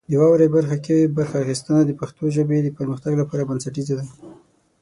[0.09, 4.05] د واورئ برخه کې برخه اخیستنه د پښتو ژبې د پرمختګ لپاره بنسټیزه ده.